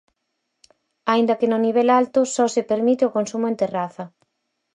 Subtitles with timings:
[1.11, 4.05] Aínda que no nivel alto só se permite o consumo en terraza.